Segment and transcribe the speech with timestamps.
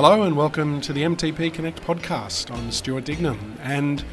[0.00, 2.52] Hello and welcome to the MTP Connect podcast.
[2.56, 4.04] I'm Stuart Dignam and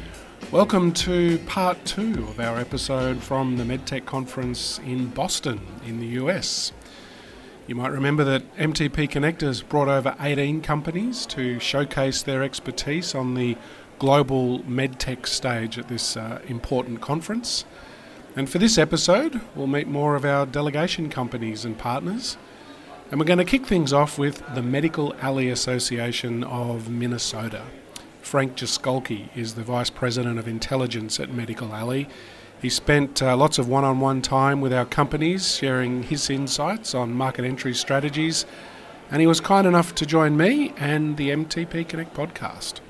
[0.50, 6.08] welcome to part two of our episode from the MedTech conference in Boston in the
[6.24, 6.72] US.
[7.68, 13.14] You might remember that MTP Connect has brought over 18 companies to showcase their expertise
[13.14, 13.56] on the
[14.00, 17.64] global medtech stage at this uh, important conference.
[18.34, 22.36] And for this episode, we'll meet more of our delegation companies and partners.
[23.08, 27.62] And we're going to kick things off with the Medical Alley Association of Minnesota.
[28.20, 32.08] Frank Jaskulke is the Vice President of Intelligence at Medical Alley.
[32.60, 36.96] He spent uh, lots of one on one time with our companies, sharing his insights
[36.96, 38.44] on market entry strategies,
[39.08, 42.80] and he was kind enough to join me and the MTP Connect podcast.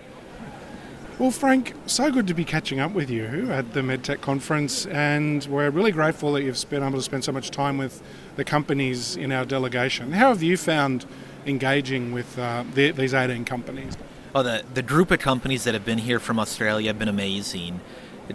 [1.18, 5.44] Well, Frank, so good to be catching up with you at the MedTech conference, and
[5.44, 8.02] we're really grateful that you've been able to spend so much time with
[8.36, 10.12] the companies in our delegation.
[10.12, 11.06] How have you found
[11.46, 13.96] engaging with uh, the, these 18 companies?
[14.34, 17.80] Oh, the, the group of companies that have been here from Australia have been amazing.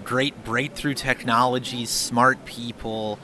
[0.04, 3.20] Great breakthrough technologies, smart people,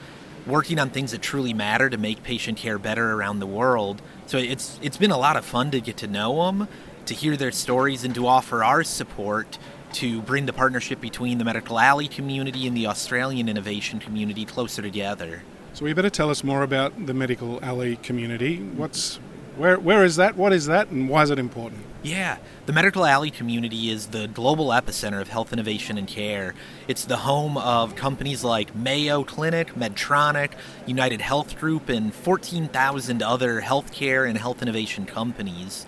[0.46, 4.00] working on things that truly matter to make patient care better around the world.
[4.26, 6.68] So it's it's been a lot of fun to get to know them
[7.08, 9.58] to hear their stories and to offer our support
[9.94, 14.82] to bring the partnership between the Medical Alley community and the Australian innovation community closer
[14.82, 15.42] together.
[15.72, 18.58] So you better tell us more about the Medical Alley community.
[18.58, 19.20] What's
[19.56, 20.36] where where is that?
[20.36, 21.84] What is that and why is it important?
[22.02, 26.54] Yeah, the Medical Alley community is the global epicenter of health innovation and care.
[26.86, 30.52] It's the home of companies like Mayo Clinic, Medtronic,
[30.86, 35.86] United Health Group, and 14,000 other healthcare and health innovation companies.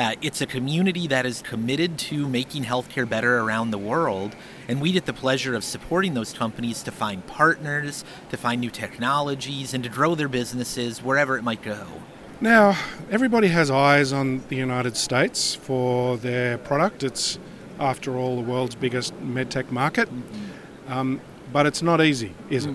[0.00, 4.34] Uh, it's a community that is committed to making healthcare better around the world,
[4.66, 8.70] and we get the pleasure of supporting those companies to find partners, to find new
[8.70, 11.86] technologies, and to grow their businesses wherever it might go.
[12.40, 12.78] Now,
[13.10, 17.02] everybody has eyes on the United States for their product.
[17.02, 17.38] It's,
[17.78, 20.08] after all, the world's biggest medtech market.
[20.08, 20.92] Mm-hmm.
[20.94, 21.20] Um,
[21.52, 22.74] but it's not easy, is it?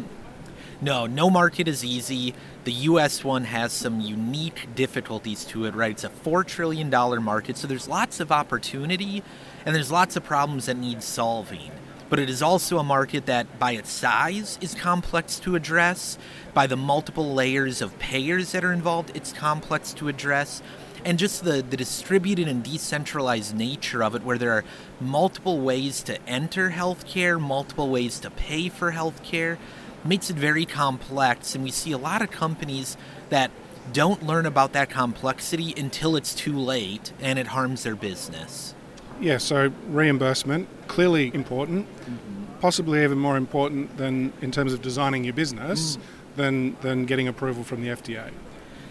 [0.80, 2.35] No, no market is easy.
[2.66, 5.92] The US one has some unique difficulties to it, right?
[5.92, 6.90] It's a $4 trillion
[7.24, 9.22] market, so there's lots of opportunity
[9.68, 11.70] and there's lots of problems that need solving.
[12.09, 16.18] But it is also a market that, by its size, is complex to address.
[16.56, 20.64] By the multiple layers of payers that are involved, it's complex to address
[21.03, 24.66] and just the, the distributed and decentralized nature of it, where there are
[25.00, 29.59] multiple ways to enter healthcare, multiple ways to pay for healthcare,
[30.05, 31.55] makes it very complex.
[31.55, 32.97] And we see a lot of companies
[33.29, 33.51] that
[33.93, 38.73] don't learn about that complexity until it's too late and it harms their business.
[39.19, 42.59] Yeah, so reimbursement, clearly important, mm-hmm.
[42.59, 46.01] possibly even more important than in terms of designing your business mm.
[46.35, 48.31] than, than getting approval from the FDA.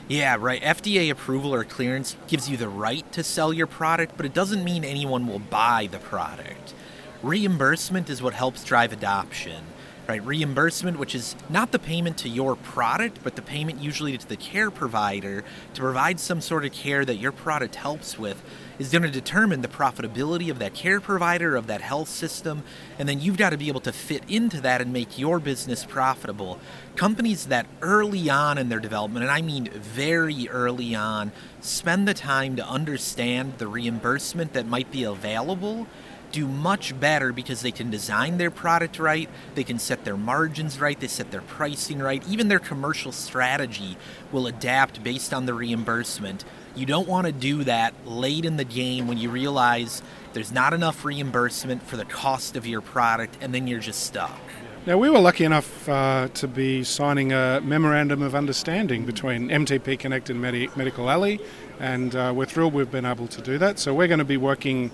[0.08, 0.62] Yeah, right.
[0.62, 4.62] FDA approval or clearance gives you the right to sell your product, but it doesn't
[4.62, 6.75] mean anyone will buy the product.
[7.22, 9.64] Reimbursement is what helps drive adoption
[10.06, 10.25] right?
[10.25, 14.37] Reimbursement, which is not the payment to your product, but the payment usually to the
[14.37, 18.43] care provider to provide some sort of care that your product helps with,
[18.78, 22.62] is going to determine the profitability of that care provider, of that health system,
[22.98, 25.84] and then you've got to be able to fit into that and make your business
[25.84, 26.59] profitable.
[26.97, 32.14] Companies that early on in their development, and I mean very early on, spend the
[32.14, 35.87] time to understand the reimbursement that might be available
[36.34, 40.81] do much better because they can design their product right, they can set their margins
[40.81, 43.97] right, they set their pricing right, even their commercial strategy
[44.33, 46.44] will adapt based on the reimbursement.
[46.75, 50.03] You don't want to do that late in the game when you realize
[50.33, 54.41] there's not enough reimbursement for the cost of your product and then you're just stuck.
[54.87, 59.99] Now, we were lucky enough uh, to be signing a memorandum of understanding between MTP
[59.99, 61.41] Connect and Medi- Medical Alley,
[61.81, 63.78] and uh, we're thrilled we've been able to do that.
[63.78, 64.91] So, we're going to be working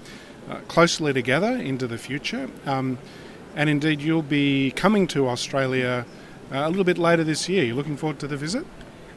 [0.48, 2.48] uh, closely together into the future.
[2.66, 2.98] Um,
[3.54, 6.06] and indeed, you'll be coming to Australia
[6.52, 7.64] uh, a little bit later this year.
[7.64, 8.66] You're looking forward to the visit?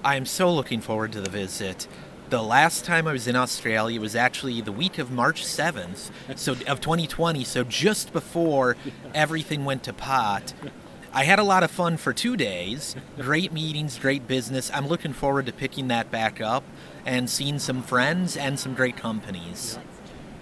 [0.03, 1.87] I am so looking forward to the visit.
[2.29, 6.53] The last time I was in Australia was actually the week of March 7th, so
[6.67, 8.75] of 2020, so just before
[9.13, 10.53] everything went to pot.
[11.13, 12.95] I had a lot of fun for two days.
[13.19, 14.71] Great meetings, great business.
[14.73, 16.63] I'm looking forward to picking that back up
[17.05, 19.77] and seeing some friends and some great companies.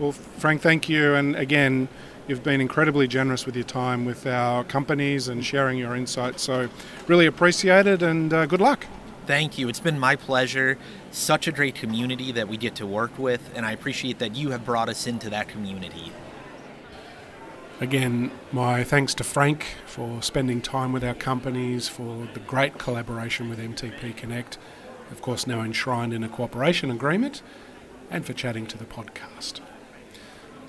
[0.02, 1.14] Well, Frank, thank you.
[1.14, 1.88] And again,
[2.28, 6.42] you've been incredibly generous with your time with our companies and sharing your insights.
[6.42, 6.70] So,
[7.06, 8.88] really appreciate it and uh, good luck.
[9.28, 9.70] Thank you.
[9.70, 10.80] It's been my pleasure.
[11.12, 14.50] Such a great community that we get to work with, and I appreciate that you
[14.50, 16.12] have brought us into that community.
[17.80, 23.50] Again, my thanks to Frank for spending time with our companies, for the great collaboration
[23.50, 24.58] with MTP Connect,
[25.12, 27.44] of course, now enshrined in a cooperation agreement
[28.10, 29.62] and for chatting to the podcast.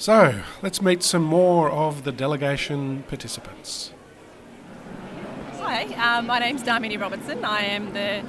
[0.02, 3.92] So, let's meet some more of the delegation participants.
[5.60, 7.44] Hi, um, my name's Dharmini Robertson.
[7.44, 8.24] I am the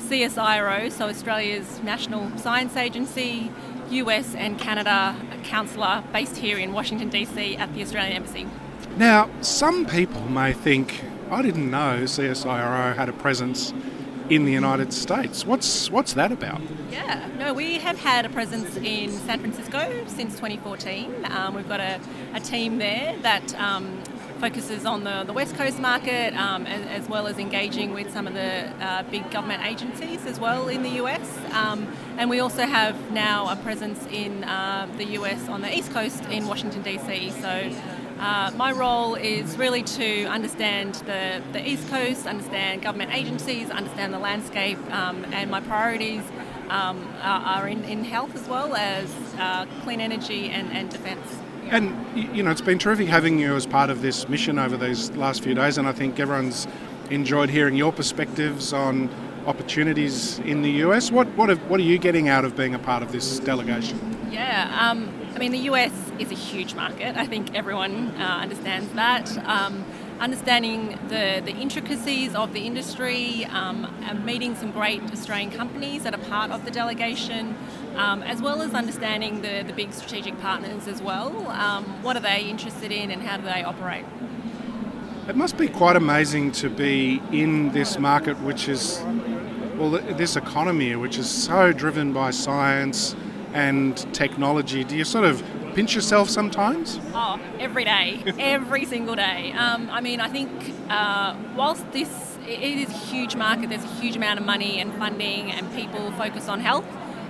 [0.00, 3.50] CSIRO, so Australia's National Science Agency,
[3.88, 8.46] US and Canada counsellor based here in Washington DC at the Australian Embassy.
[8.98, 13.72] Now, some people may think, I didn't know CSIRO had a presence
[14.30, 15.44] in the United States.
[15.44, 16.60] What's what's that about?
[16.90, 21.26] Yeah, no, we have had a presence in San Francisco since 2014.
[21.30, 22.00] Um, we've got a,
[22.34, 24.02] a team there that um,
[24.38, 28.26] focuses on the, the West Coast market um, as, as, well as engaging with some
[28.26, 31.38] of the uh, big government agencies as well in the US.
[31.52, 31.86] Um,
[32.18, 36.24] and we also have now a presence in uh, the US on the East Coast
[36.26, 37.30] in Washington, D.C.
[37.30, 37.70] So
[38.24, 44.14] uh, my role is really to understand the, the East Coast, understand government agencies, understand
[44.14, 46.22] the landscape, um, and my priorities
[46.70, 51.36] um, are, are in, in, health as well as uh, clean energy and, and defence.
[51.68, 55.10] And you know, it's been terrific having you as part of this mission over these
[55.10, 56.66] last few days, and I think everyone's
[57.10, 59.10] enjoyed hearing your perspectives on
[59.46, 61.12] opportunities in the US.
[61.12, 63.98] What what have, what are you getting out of being a part of this delegation?
[64.30, 65.90] Yeah, um, I mean, the US
[66.20, 67.16] is a huge market.
[67.16, 69.36] I think everyone uh, understands that.
[69.44, 69.84] Um,
[70.20, 73.92] understanding the, the intricacies of the industry, um,
[74.24, 77.56] meeting some great Australian companies that are part of the delegation,
[77.96, 81.48] um, as well as understanding the, the big strategic partners as well.
[81.48, 84.04] Um, what are they interested in and how do they operate?
[85.26, 89.00] It must be quite amazing to be in this market, which is,
[89.76, 93.16] well, this economy, which is so driven by science
[93.54, 94.84] and technology.
[94.84, 95.42] Do you sort of
[95.74, 97.00] pinch yourself sometimes?
[97.14, 99.52] Oh, every day, every single day.
[99.52, 100.50] Um, I mean, I think
[100.90, 104.92] uh, whilst this it is a huge market, there's a huge amount of money and
[104.94, 106.84] funding, and people focus on health.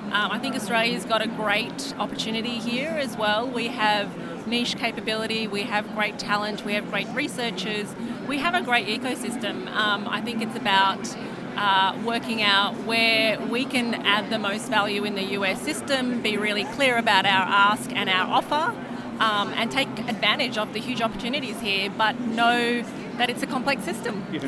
[0.07, 3.49] Um, I think Australia's got a great opportunity here as well.
[3.49, 7.95] We have niche capability, we have great talent, we have great researchers,
[8.27, 9.69] we have a great ecosystem.
[9.69, 11.17] Um, I think it's about
[11.57, 16.37] uh, working out where we can add the most value in the US system, be
[16.37, 18.75] really clear about our ask and our offer,
[19.21, 22.83] um, and take advantage of the huge opportunities here, but know
[23.17, 24.25] that it's a complex system.
[24.33, 24.45] Yeah.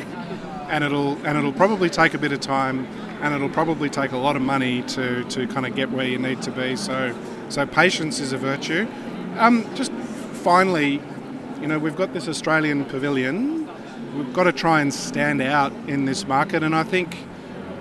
[0.69, 2.85] And it'll and it'll probably take a bit of time,
[3.21, 6.17] and it'll probably take a lot of money to, to kind of get where you
[6.17, 6.75] need to be.
[6.75, 7.15] So
[7.49, 8.87] so patience is a virtue.
[9.37, 9.91] Um, just
[10.43, 11.01] finally,
[11.61, 13.66] you know, we've got this Australian pavilion
[14.17, 16.63] we've got to try and stand out in this market.
[16.63, 17.17] And I think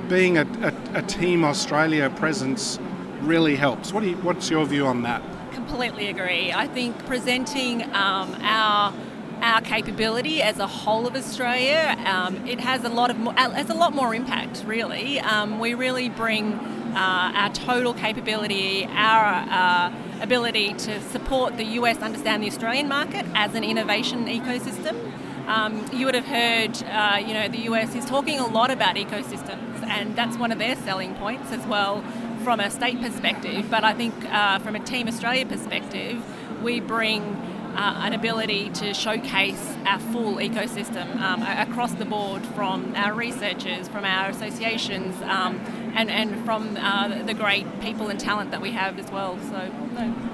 [0.08, 2.78] being a, a, a Team Australia presence
[3.22, 3.92] really helps.
[3.92, 5.22] What you, what's your view on that?
[5.52, 6.52] Completely agree.
[6.52, 8.92] I think presenting um, our
[9.42, 13.68] our capability as a whole of Australia, um, it has a lot of more, has
[13.68, 14.64] a lot more impact.
[14.66, 19.92] Really, um, we really bring uh, our total capability, our uh,
[20.22, 25.12] ability to support the US understand the Australian market as an innovation ecosystem.
[25.46, 28.96] Um, you would have heard, uh, you know, the US is talking a lot about
[28.96, 32.02] ecosystems, and that's one of their selling points as well
[32.42, 33.70] from a state perspective.
[33.70, 36.22] But I think uh, from a Team Australia perspective,
[36.62, 37.22] we bring
[37.76, 43.86] uh, an ability to showcase our full ecosystem um, across the board from our researchers,
[43.86, 45.60] from our associations, um,
[45.94, 49.38] and, and from uh, the great people and talent that we have as well.
[49.50, 49.70] So.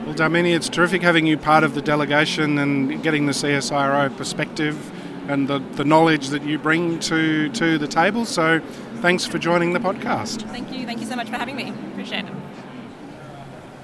[0.07, 4.91] Well, Dharmini, it's terrific having you part of the delegation and getting the CSIRO perspective
[5.29, 8.25] and the, the knowledge that you bring to, to the table.
[8.25, 8.61] So
[8.97, 10.43] thanks for joining the podcast.
[10.49, 10.87] Thank you.
[10.87, 11.71] Thank you so much for having me.
[11.93, 12.33] Appreciate it.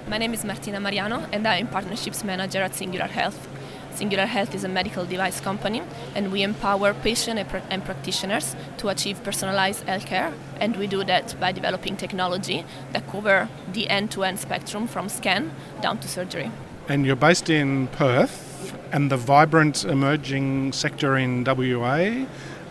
[0.09, 3.49] My name is Martina Mariano and I'm Partnerships Manager at Singular Health.
[3.95, 5.83] Singular Health is a medical device company
[6.14, 11.52] and we empower patients and practitioners to achieve personalized healthcare and we do that by
[11.52, 15.50] developing technology that cover the end-to-end spectrum from scan
[15.83, 16.50] down to surgery.
[16.88, 18.47] And you're based in Perth
[18.92, 22.26] and the vibrant emerging sector in WA.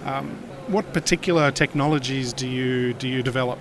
[0.06, 0.30] Um,
[0.68, 3.60] what particular technologies do you do you develop?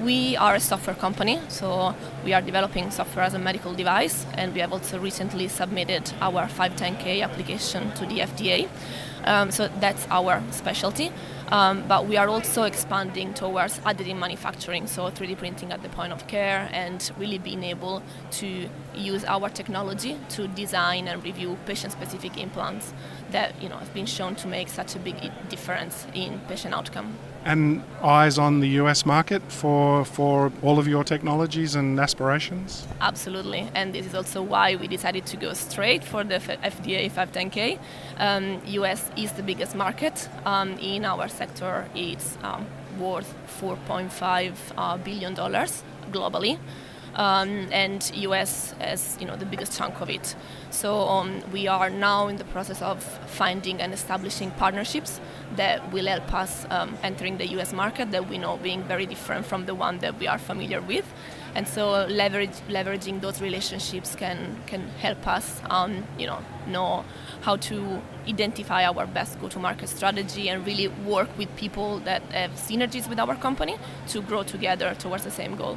[0.00, 4.52] We are a software company, so we are developing software as a medical device, and
[4.52, 8.68] we have also recently submitted our 510k application to the FDA.
[9.24, 11.12] Um, so that's our specialty.
[11.52, 16.10] Um, but we are also expanding towards additive manufacturing, so 3D printing at the point
[16.10, 18.02] of care, and really being able
[18.40, 22.94] to use our technology to design and review patient-specific implants
[23.32, 25.16] that you know have been shown to make such a big
[25.50, 27.18] difference in patient outcome.
[27.44, 32.86] And eyes on the US market for for all of your technologies and aspirations.
[33.00, 37.78] Absolutely, and this is also why we decided to go straight for the FDA 510K.
[38.18, 41.86] Um, US is the biggest market um, in our sector.
[41.94, 42.66] It's um,
[42.98, 45.82] worth 4.5 uh, billion dollars
[46.12, 46.58] globally.
[47.14, 50.34] Um, and US as you know the biggest chunk of it.
[50.70, 55.20] So um, we are now in the process of finding and establishing partnerships
[55.56, 59.46] that will help us um, entering the US market that we know being very different
[59.46, 61.04] from the one that we are familiar with.
[61.54, 67.04] And so leverage, leveraging those relationships can, can help us um, you know, know
[67.42, 73.08] how to identify our best go-to-market strategy and really work with people that have synergies
[73.08, 73.76] with our company
[74.08, 75.76] to grow together towards the same goal.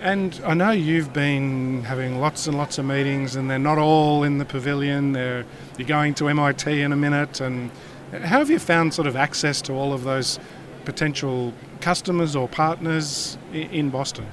[0.00, 4.22] And I know you've been having lots and lots of meetings, and they're not all
[4.22, 5.12] in the pavilion.
[5.12, 5.44] They're,
[5.78, 7.40] you're going to MIT in a minute.
[7.40, 7.70] And
[8.12, 10.38] how have you found sort of access to all of those
[10.84, 14.26] potential customers or partners in Boston?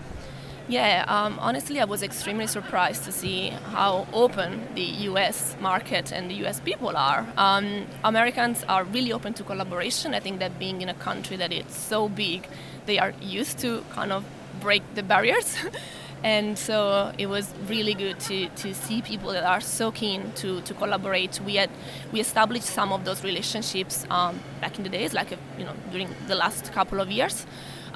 [0.67, 6.29] Yeah, um, honestly, I was extremely surprised to see how open the US market and
[6.29, 7.25] the US people are.
[7.35, 10.13] Um, Americans are really open to collaboration.
[10.13, 12.47] I think that being in a country that is so big,
[12.85, 14.23] they are used to kind of
[14.61, 15.57] break the barriers.
[16.23, 20.61] and so it was really good to, to see people that are so keen to,
[20.61, 21.39] to collaborate.
[21.41, 21.69] We had
[22.11, 26.09] we established some of those relationships um, back in the days, like you know during
[26.27, 27.45] the last couple of years,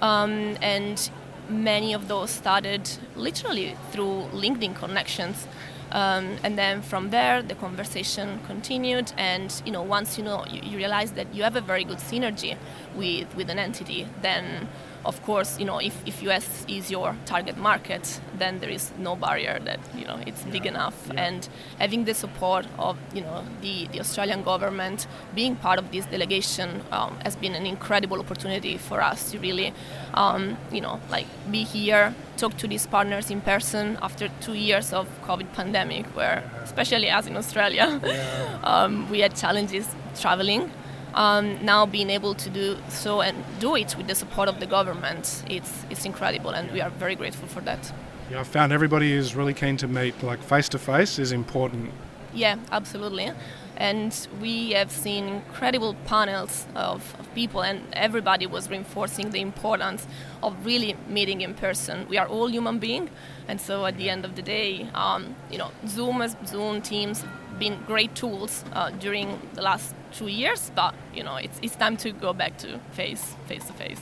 [0.02, 1.10] um, and
[1.50, 5.48] many of those started literally through LinkedIn connections.
[5.92, 9.14] Um, and then from there, the conversation continued.
[9.18, 12.00] And you know, once you know, you, you realize that you have a very good
[12.00, 12.58] synergy
[12.96, 14.68] with with an entity, then
[15.06, 19.16] of course, you know, if, if US is your target market, then there is no
[19.16, 20.96] barrier that, you know, it's big enough.
[21.08, 21.26] Yeah.
[21.26, 26.06] And having the support of, you know, the, the Australian government being part of this
[26.06, 29.74] delegation um, has been an incredible opportunity for us to really,
[30.14, 34.92] um, you know, like be here, talk to these partners in person after two years
[34.92, 38.60] of COVID pandemic, where, especially as in Australia, yeah.
[38.64, 39.88] um, we had challenges
[40.20, 40.72] traveling
[41.16, 44.68] um, now being able to do so and do it with the support of the
[44.68, 47.92] government, it's, it's incredible, and we are very grateful for that.
[48.30, 51.92] Yeah, I found everybody is really keen to meet, like face to face is important.
[52.34, 53.32] Yeah, absolutely.
[53.78, 60.08] And we have seen incredible panels of, of, people, and everybody was reinforcing the importance
[60.42, 62.08] of really meeting in person.
[62.10, 63.10] We are all human beings,
[63.48, 67.24] and so at the end of the day, um, you know, Zoom, Zoom, Teams,
[67.60, 71.98] been great tools uh, during the last two years, but you know it's, it's time
[71.98, 74.02] to go back to face face to face.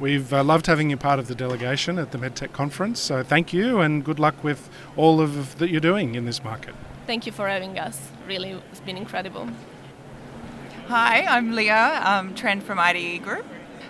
[0.00, 3.52] We've uh, loved having you part of the delegation at the MedTech conference, so thank
[3.52, 6.74] you and good luck with all of that you're doing in this market.
[7.06, 8.10] Thank you for having us.
[8.26, 9.48] Really, it's been incredible.
[10.86, 13.44] Hi, I'm Leah um, Trend from IDE Group.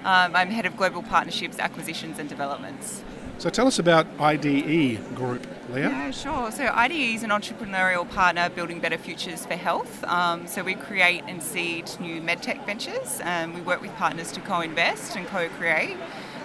[0.04, 3.02] Um, I'm head of global partnerships, acquisitions, and developments.
[3.38, 5.90] So tell us about IDE Group, Leah.
[5.90, 6.50] Yeah, sure.
[6.50, 10.02] So IDE is an entrepreneurial partner building better futures for health.
[10.04, 13.20] Um, so we create and seed new medtech ventures.
[13.22, 15.96] Um, we work with partners to co-invest and co-create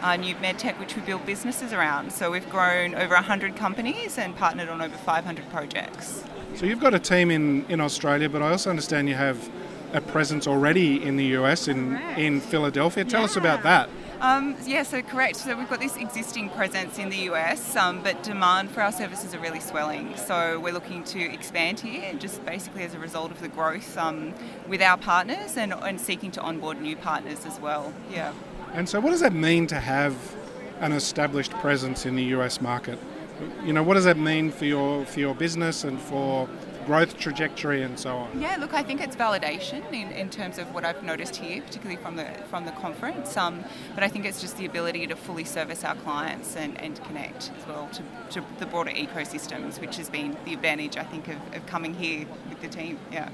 [0.04, 2.14] uh, new medtech, which we build businesses around.
[2.14, 6.24] So we've grown over 100 companies and partnered on over 500 projects.
[6.54, 9.50] So you've got a team in, in Australia, but I also understand you have
[9.94, 13.04] a presence already in the US, in, in Philadelphia.
[13.04, 13.26] Tell yeah.
[13.26, 13.90] us about that.
[14.24, 15.36] Um, yeah, so correct.
[15.36, 19.36] So we've got this existing presence in the US, um, but demand for our services
[19.36, 20.16] are really swelling.
[20.16, 24.34] So we're looking to expand here, just basically as a result of the growth um,
[24.66, 27.94] with our partners and, and seeking to onboard new partners as well.
[28.10, 28.32] Yeah.
[28.72, 30.16] And so, what does that mean to have
[30.80, 33.00] an established presence in the US market?
[33.66, 36.48] You know, what does that mean for your for your business and for
[36.86, 38.42] growth trajectory and so on?
[38.42, 42.02] Yeah, look, I think it's validation in, in terms of what I've noticed here, particularly
[42.02, 43.36] from the from the conference.
[43.38, 43.64] Um,
[43.96, 47.52] but I think it's just the ability to fully service our clients and, and connect
[47.58, 48.04] as well to,
[48.40, 52.26] to the broader ecosystems, which has been the advantage I think of, of coming here
[52.50, 53.00] with the team.
[53.12, 53.30] Yeah.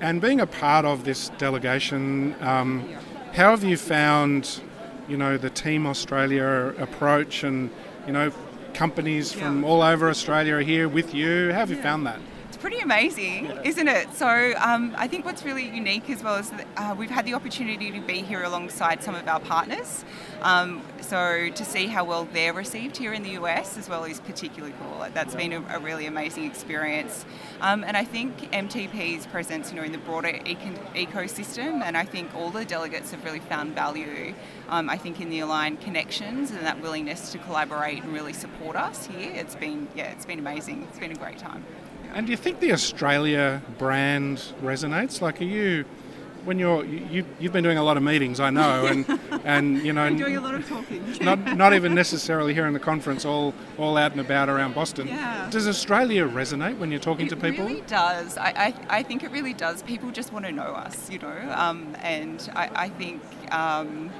[0.00, 2.88] And being a part of this delegation, um,
[3.32, 4.60] how have you found,
[5.08, 7.70] you know, the Team Australia approach and,
[8.06, 8.30] you know,
[8.74, 11.52] companies from all over Australia are here with you?
[11.52, 12.20] How have you found that?
[12.58, 14.12] Pretty amazing, isn't it?
[14.14, 17.34] So um, I think what's really unique as well is that uh, we've had the
[17.34, 20.04] opportunity to be here alongside some of our partners.
[20.42, 24.20] Um, so to see how well they're received here in the US as well is
[24.20, 25.06] particularly cool.
[25.14, 27.24] That's been a, a really amazing experience.
[27.60, 32.04] Um, and I think MTP's presence, you know, in the broader eco- ecosystem, and I
[32.04, 34.34] think all the delegates have really found value.
[34.68, 38.76] Um, I think in the aligned connections and that willingness to collaborate and really support
[38.76, 39.32] us here.
[39.32, 40.86] It's been yeah, it's been amazing.
[40.88, 41.64] It's been a great time.
[42.14, 45.20] And do you think the Australia brand resonates?
[45.20, 45.84] Like, are you
[46.48, 49.92] when you're you, you've been doing a lot of meetings, I know, and and you
[49.92, 51.04] know, doing a lot of talking.
[51.20, 55.08] not not even necessarily here in the conference, all all out and about around Boston.
[55.08, 55.48] Yeah.
[55.50, 57.66] Does Australia resonate when you're talking it to people?
[57.66, 58.38] It really does.
[58.38, 59.82] I, I, I think it really does.
[59.82, 63.22] People just want to know us, you know, um, and I, I think.
[63.52, 64.10] Um,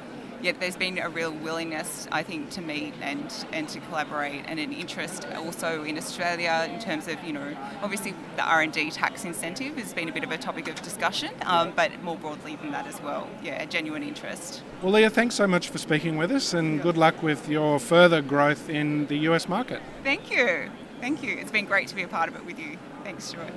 [0.43, 4.59] yet there's been a real willingness, I think, to meet and, and to collaborate, and
[4.59, 9.77] an interest also in Australia in terms of, you know, obviously the R&D tax incentive
[9.77, 12.87] has been a bit of a topic of discussion, um, but more broadly than that
[12.87, 13.29] as well.
[13.43, 14.63] Yeah, a genuine interest.
[14.83, 18.23] Well, Leah, thanks so much for speaking with us, and good luck with your further
[18.23, 19.83] growth in the US market.
[20.05, 20.71] Thank you.
[21.01, 21.37] Thank you.
[21.37, 22.77] It's been great to be a part of it with you.
[23.05, 23.53] Thanks, Stuart.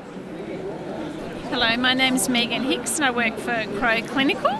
[1.50, 4.51] Hello, my name is Megan Hicks and I work for Crow Clinical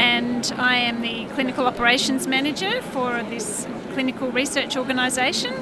[0.00, 5.52] and I am the Clinical Operations Manager for this clinical research organisation.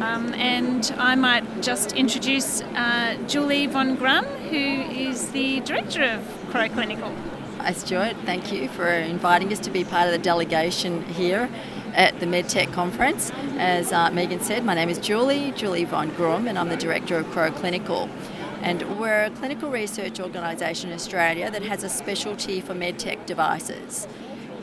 [0.00, 6.22] Um, and I might just introduce uh, Julie von Grom, who is the Director of
[6.48, 7.14] Crow Clinical.
[7.58, 11.50] Hi Stuart, thank you for inviting us to be part of the delegation here
[11.94, 13.30] at the MedTech conference.
[13.58, 17.18] As uh, Megan said, my name is Julie, Julie von Grom, and I'm the Director
[17.18, 18.08] of Crow Clinical.
[18.62, 24.06] And we're a clinical research organisation in Australia that has a specialty for medtech devices.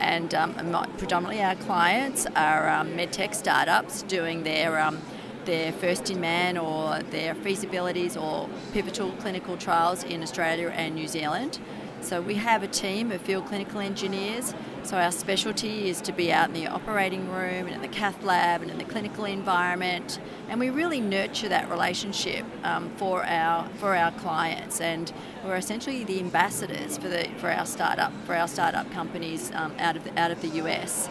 [0.00, 0.54] And um,
[0.96, 4.98] predominantly our clients are um, medtech startups doing their um,
[5.44, 11.06] their first in man or their feasibilities or pivotal clinical trials in Australia and New
[11.06, 11.58] Zealand.
[12.00, 14.54] So we have a team of field clinical engineers.
[14.82, 18.24] So our specialty is to be out in the operating room and in the cath
[18.24, 20.18] lab and in the clinical environment,
[20.48, 24.80] and we really nurture that relationship um, for our for our clients.
[24.80, 25.12] And
[25.44, 29.96] we're essentially the ambassadors for the for our startup for our startup companies um, out
[29.96, 31.08] of the, out of the US.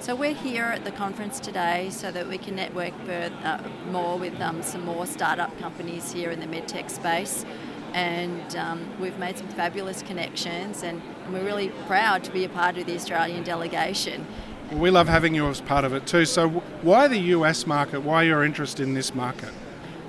[0.00, 4.18] So we're here at the conference today so that we can network for, uh, more
[4.18, 7.46] with um, some more startup companies here in the medtech space
[7.94, 12.48] and um, we've made some fabulous connections and, and, we're really proud to be a
[12.48, 14.26] part of the Australian delegation.
[14.72, 16.24] we love having you as part of it too.
[16.24, 16.48] So
[16.82, 18.00] why the US market?
[18.00, 19.50] Why your interest in this market?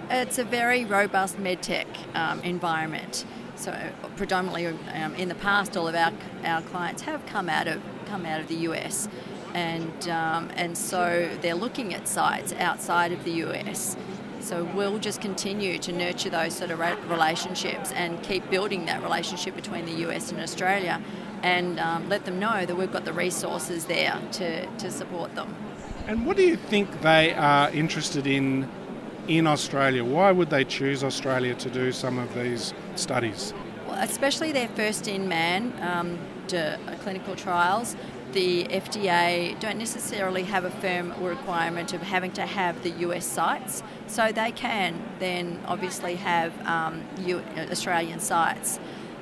[0.09, 3.25] It's a very robust medtech um, environment.
[3.55, 3.75] So
[4.15, 6.11] predominantly um, in the past, all of our,
[6.43, 9.07] our clients have come out of come out of the US,
[9.53, 13.95] and um, and so they're looking at sites outside of the US.
[14.43, 16.79] So we'll just continue to nurture those sort of
[17.09, 21.01] relationships and keep building that relationship between the US and Australia
[21.43, 25.55] and um, let them know that we've got the resources there to, to support them.
[26.07, 28.69] And what do you think they are interested in
[29.29, 30.03] in Australia?
[30.03, 33.53] Why would they choose Australia to do some of these studies?
[33.87, 36.19] Well, especially their first in man um,
[36.99, 37.95] clinical trials
[38.33, 43.83] the FDA don't necessarily have a firm requirement of having to have the US sites,
[44.07, 47.03] so they can then obviously have um,
[47.71, 48.79] Australian sites.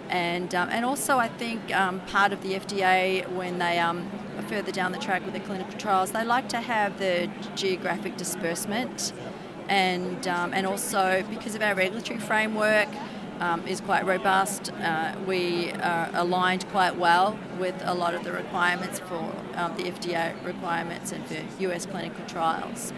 [0.10, 4.44] And, um, and also, I think um, part of the FDA, when they um, are
[4.44, 9.14] further down the track with the clinical trials, they like to have the geographic disbursement.
[9.70, 12.90] And, um, and also, because of our regulatory framework,
[13.42, 14.72] um, is quite robust.
[14.74, 19.84] Uh, we are aligned quite well with a lot of the requirements for um, the
[19.84, 22.94] FDA requirements and for US clinical trials.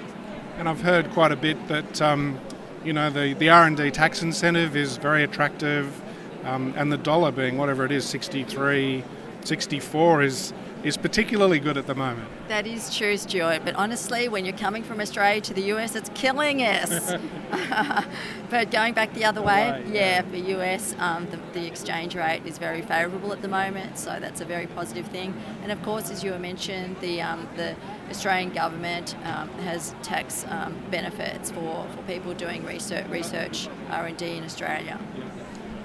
[0.57, 2.39] And I've heard quite a bit that um,
[2.83, 6.01] you know the, the R&D tax incentive is very attractive,
[6.43, 9.03] um, and the dollar being whatever it is, 63,
[9.45, 12.27] 64 is is particularly good at the moment.
[12.49, 13.61] That is true, Stuart.
[13.63, 17.13] But honestly, when you're coming from Australia to the US, it's killing us.
[18.49, 22.15] but going back the other way, right, yeah, yeah, for US, um, the, the, exchange
[22.15, 25.33] rate is very favourable at the moment, so that's a very positive thing.
[25.63, 27.75] And of course, as you mentioned, the um, the
[28.09, 34.43] Australian government um, has tax um, benefits for, for people doing research, research R&D in
[34.43, 34.99] Australia.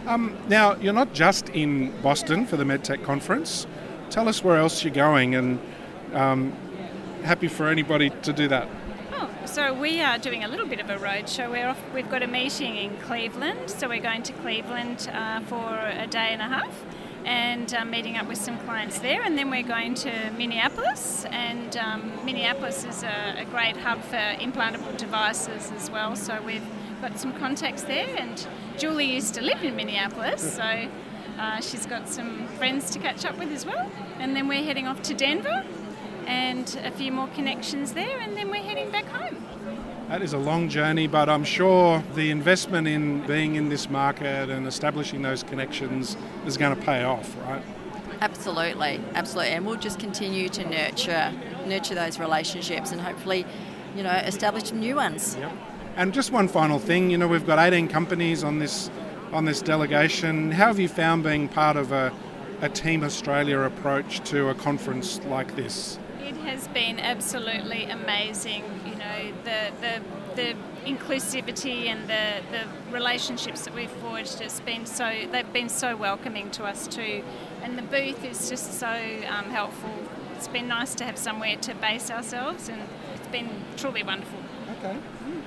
[0.06, 3.66] Um, now, you're not just in Boston for the MedTech conference.
[4.10, 5.58] Tell us where else you're going, and
[6.14, 6.52] um,
[7.24, 8.68] happy for anybody to do that.
[9.12, 11.50] Oh, so we are doing a little bit of a roadshow.
[11.50, 11.80] We're off.
[11.92, 16.28] We've got a meeting in Cleveland, so we're going to Cleveland uh, for a day
[16.30, 16.74] and a half
[17.24, 19.22] and uh, meeting up with some clients there.
[19.22, 24.16] And then we're going to Minneapolis, and um, Minneapolis is a, a, great hub for
[24.16, 26.16] implantable devices as well.
[26.16, 26.64] So we've
[27.02, 28.46] got some contacts there, and
[28.78, 30.88] Julie used to live in Minneapolis, so
[31.38, 33.90] uh, she's got some friends to catch up with as well.
[34.18, 35.64] And then we're heading off to Denver
[36.26, 39.36] and a few more connections there, and then we're heading back home.
[40.08, 44.50] That is a long journey, but I'm sure the investment in being in this market
[44.50, 47.62] and establishing those connections is going to pay off, right?
[48.20, 51.32] Absolutely, absolutely, and we'll just continue to nurture
[51.66, 53.44] nurture those relationships and hopefully,
[53.94, 55.36] you know, establish new ones.
[55.38, 55.52] Yep.
[55.96, 58.90] And just one final thing, you know, we've got 18 companies on this
[59.32, 60.50] on this delegation.
[60.52, 62.12] How have you found being part of a,
[62.60, 65.98] a Team Australia approach to a conference like this?
[66.20, 68.64] It has been absolutely amazing.
[68.84, 70.02] You know, the the,
[70.34, 75.96] the inclusivity and the, the relationships that we've forged it's been so they've been so
[75.96, 77.22] welcoming to us too,
[77.62, 78.88] and the booth is just so
[79.28, 79.92] um, helpful
[80.38, 82.80] it's been nice to have somewhere to base ourselves, and
[83.12, 84.38] it's been truly wonderful.
[84.78, 84.96] Okay.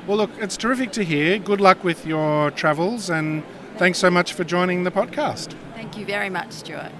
[0.05, 1.39] Well, look, it's terrific to hear.
[1.39, 3.43] Good luck with your travels, and
[3.77, 5.53] thanks so much for joining the podcast.
[5.73, 6.91] Thank you very much, Stuart.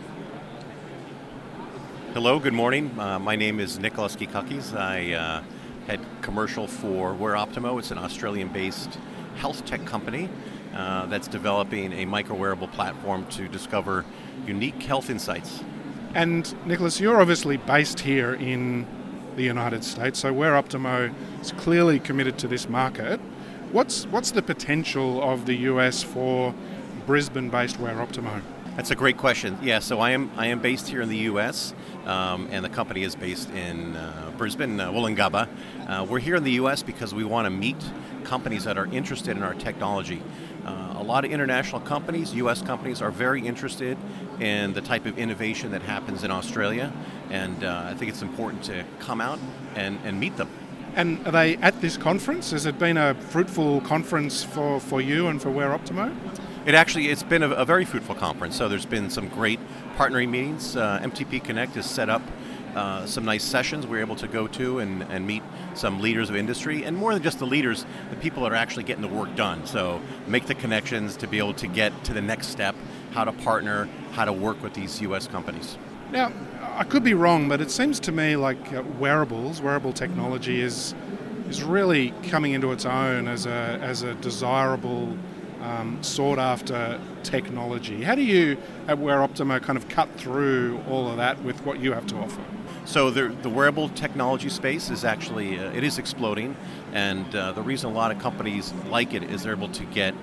[2.14, 2.92] Hello, good morning.
[3.00, 4.76] Uh, my name is Nicolas Gikakis.
[4.76, 5.44] I uh,
[5.88, 7.80] head commercial for WearOptimo.
[7.80, 8.98] It's an Australian based
[9.38, 10.30] health tech company
[10.76, 14.06] uh, that's developing a micro wearable platform to discover
[14.46, 15.64] unique health insights.
[16.14, 18.86] And Nicolas, you're obviously based here in
[19.38, 23.22] the United States, so WearOptimo is clearly committed to this market.
[23.72, 26.54] What's what's the potential of the US for
[27.08, 28.42] Brisbane-based WearOptimo?
[28.76, 29.58] That's a great question.
[29.62, 31.74] Yeah, so I am I am based here in the U.S.
[32.06, 35.48] Um, and the company is based in uh, Brisbane, uh, Woolloongabba.
[35.88, 36.84] Uh, we're here in the U.S.
[36.84, 37.78] because we want to meet
[38.26, 40.22] companies that are interested in our technology.
[40.66, 42.62] Uh, a lot of international companies, U.S.
[42.62, 43.98] companies, are very interested
[44.42, 46.92] in the type of innovation that happens in Australia,
[47.30, 49.40] and uh, I think it's important to come out
[49.76, 50.50] and, and meet them.
[50.96, 52.52] And are they at this conference?
[52.52, 56.14] Has it been a fruitful conference for, for you and for WearOptimo?
[56.66, 58.58] It actually it's been a, a, very fruitful conference.
[58.58, 59.60] So there's been some great
[59.98, 60.76] partnering meetings.
[60.76, 62.22] Uh, MTP Connect has set up
[62.76, 66.36] uh, some nice sessions we're able to go to and, and meet some leaders of
[66.36, 69.36] industry, and more than just the leaders, the people that are actually getting the work
[69.36, 69.66] done.
[69.66, 72.76] So make the connections to be able to get to the next step,
[73.12, 75.28] how to partner, how to work with these U.S.
[75.28, 75.78] companies.
[76.12, 76.32] Now,
[76.76, 80.96] I could be wrong, but it seems to me like uh, wearables, wearable technology is
[81.50, 85.18] is really coming into its own as a as a desirable
[85.62, 88.04] um, sought after technology.
[88.04, 88.58] How do you
[88.88, 92.42] at WearOptimo kind of cut through all of that with what you have to offer?
[92.86, 96.56] So the, the wearable technology space is actually uh, it is exploding,
[96.94, 100.14] and uh, the reason a lot of companies like it is they're able to get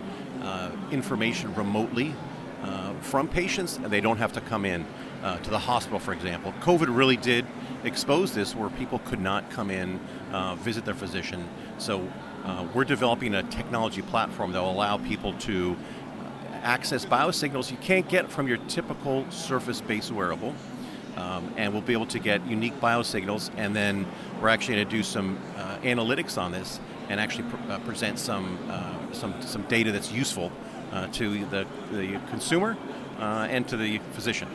[0.43, 2.15] uh, information remotely
[2.63, 4.87] uh, from patients, and they don't have to come in
[5.23, 6.53] uh, to the hospital, for example.
[6.61, 7.45] COVID really did
[7.85, 10.01] expose this, where people could not come in,
[10.33, 11.49] uh, visit their physician.
[11.79, 12.09] So
[12.45, 15.77] uh, we're developing a technology platform that will allow people to
[16.63, 20.55] access biosignals you can't get from your typical surface-based wearable.
[21.17, 24.07] Um, and we'll be able to get unique biosignals, and then
[24.41, 26.79] we're actually going to do some uh, analytics on this
[27.09, 30.53] and actually pr- uh, present some, uh, some, some data that's useful
[31.13, 32.77] to the, the consumer
[33.19, 34.49] and to the physician.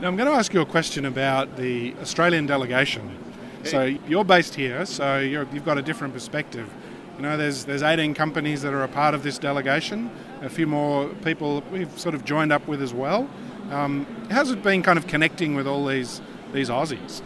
[0.00, 3.18] Now, I'm going to ask you a question about the Australian delegation.
[3.64, 6.72] So, you're based here, so you have got a different perspective.
[7.16, 10.10] You know, there's there's 18 companies that are a part of this delegation.
[10.40, 13.28] A few more people we've sort of joined up with as well.
[13.70, 16.22] Um, how's it been, kind of connecting with all these
[16.54, 17.20] these Aussies?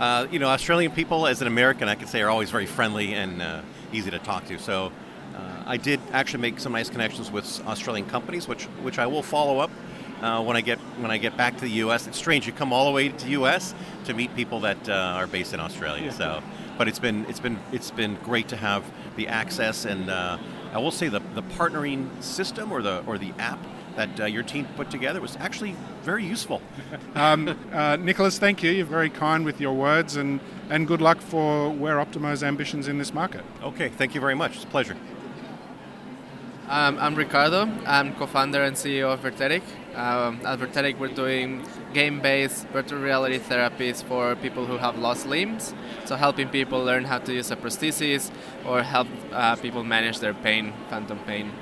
[0.00, 3.14] Uh, you know, Australian people, as an American, I can say, are always very friendly
[3.14, 3.62] and uh,
[3.92, 4.58] easy to talk to.
[4.58, 4.90] So,
[5.36, 9.22] uh, I did actually make some nice connections with Australian companies, which which I will
[9.22, 9.70] follow up
[10.22, 12.06] uh, when I get when I get back to the U.S.
[12.06, 13.74] It's strange you come all the way to the U.S.
[14.04, 16.04] to meet people that uh, are based in Australia.
[16.04, 16.10] Yeah.
[16.10, 16.42] So,
[16.78, 18.84] but it's been it's been it's been great to have
[19.16, 20.38] the access and uh,
[20.72, 23.58] I will say the, the partnering system or the or the app
[23.96, 26.62] that uh, your team put together was actually very useful.
[27.14, 28.70] um, uh, Nicolas, thank you.
[28.70, 30.38] You're very kind with your words and,
[30.70, 33.42] and good luck for WearOptimo's ambitions in this market.
[33.62, 34.56] Okay, thank you very much.
[34.56, 34.96] It's a pleasure.
[36.68, 37.70] Um, I'm Ricardo.
[37.86, 39.62] I'm co-founder and CEO of Virtetic.
[39.94, 45.74] Um, at Virtetic, we're doing game-based virtual reality therapies for people who have lost limbs.
[46.06, 48.32] So helping people learn how to use a prosthesis
[48.64, 51.52] or help uh, people manage their pain, phantom pain.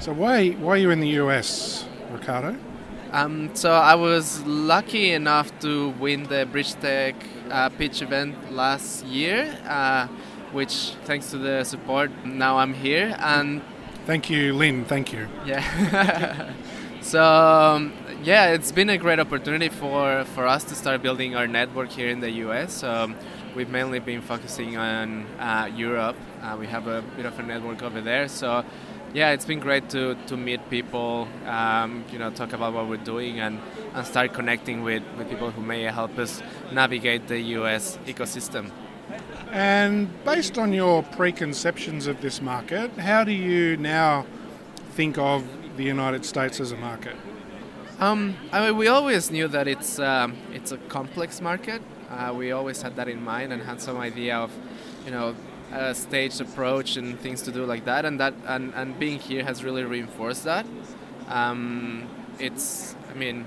[0.00, 2.58] So why why are you in the US, Ricardo?
[3.12, 7.14] Um, so I was lucky enough to win the BridgeTech
[7.48, 10.08] uh, pitch event last year, uh,
[10.50, 13.62] which thanks to the support, now I'm here and
[14.06, 14.84] Thank you, Lynn.
[14.84, 15.28] Thank you.
[15.46, 16.52] Yeah.
[17.00, 17.92] so um,
[18.24, 22.08] yeah, it's been a great opportunity for for us to start building our network here
[22.08, 22.82] in the U.S.
[22.82, 23.14] Um,
[23.54, 26.16] we've mainly been focusing on uh, Europe.
[26.42, 28.26] Uh, we have a bit of a network over there.
[28.28, 28.64] So
[29.14, 32.96] yeah, it's been great to, to meet people, um, you know, talk about what we're
[32.96, 33.60] doing and,
[33.94, 38.70] and start connecting with, with people who may help us navigate the US ecosystem.
[39.52, 44.24] And based on your preconceptions of this market, how do you now
[44.92, 45.44] think of
[45.76, 47.14] the United States as a market?
[48.00, 51.82] Um, I mean, we always knew that it's um, it's a complex market.
[52.10, 54.50] Uh, we always had that in mind and had some idea of,
[55.04, 55.36] you know,
[55.70, 58.06] a staged approach and things to do like that.
[58.06, 60.64] And that and, and being here has really reinforced that.
[61.28, 63.44] Um, it's, I mean,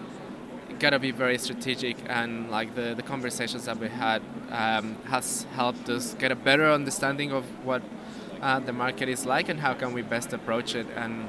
[0.80, 5.90] gotta be very strategic and like the, the conversations that we had um, has helped
[5.90, 7.82] us get a better understanding of what
[8.42, 11.28] uh, the market is like and how can we best approach it and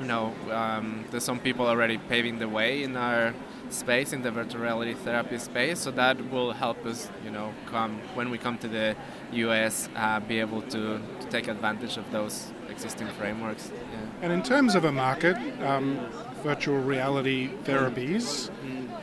[0.00, 3.34] you know, um, there's some people already paving the way in our
[3.70, 5.80] space in the virtual reality therapy space.
[5.80, 8.96] So that will help us, you know, come when we come to the
[9.32, 13.70] US, uh, be able to, to, take advantage of those existing frameworks.
[13.70, 13.98] Yeah.
[14.22, 15.98] And in terms of a market, um,
[16.42, 18.50] virtual reality therapies,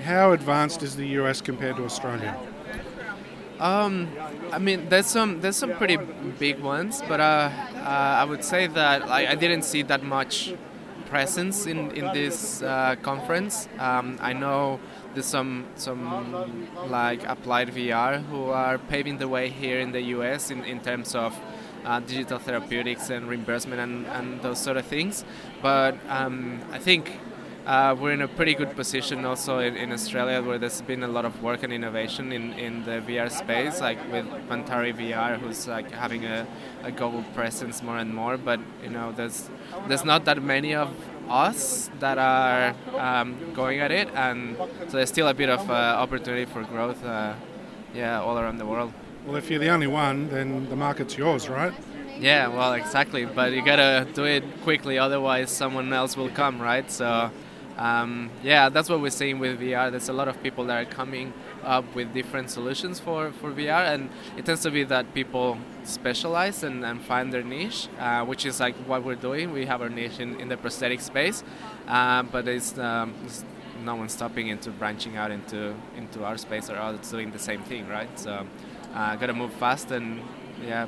[0.05, 2.37] how advanced is the US compared to Australia?
[3.59, 4.09] Um,
[4.51, 5.97] I mean, there's some there's some pretty
[6.39, 10.53] big ones, but uh, uh, I would say that like, I didn't see that much
[11.05, 13.69] presence in in this uh, conference.
[13.79, 14.79] Um, I know
[15.13, 16.01] there's some some
[16.89, 20.51] like AppliedVR who are paving the way here in the U.S.
[20.51, 21.33] in, in terms of
[21.85, 25.23] uh, digital therapeutics and reimbursement and, and those sort of things.
[25.61, 27.11] But um, I think
[27.65, 31.07] uh, we're in a pretty good position also in, in, Australia where there's been a
[31.07, 35.67] lot of work and innovation in, in the VR space, like with Pantari VR, who's
[35.67, 36.45] like having a,
[36.83, 38.37] a global presence more and more.
[38.37, 39.49] But you know, there's
[39.87, 40.89] there's not that many of
[41.27, 45.73] us that are um, going at it, and so there's still a bit of uh,
[45.73, 47.33] opportunity for growth, uh,
[47.95, 48.93] yeah, all around the world.
[49.25, 51.73] Well, if you're the only one, then the market's yours, right?
[52.19, 53.25] Yeah, well, exactly.
[53.25, 56.89] But you gotta do it quickly, otherwise someone else will come, right?
[56.91, 57.31] So
[57.77, 59.91] um, yeah, that's what we're seeing with VR.
[59.91, 61.33] There's a lot of people that are coming
[61.63, 66.63] up with different solutions for, for VR, and it tends to be that people specialize
[66.63, 69.51] and, and find their niche, uh, which is like what we're doing.
[69.51, 71.43] We have our niche in, in the prosthetic space,
[71.87, 73.43] uh, but it's, um, it's,
[73.83, 77.61] no one stopping into branching out into into our space or others doing the same
[77.63, 78.09] thing, right?
[78.17, 78.47] So,
[78.93, 80.21] uh, gotta move fast and
[80.65, 80.87] yeah,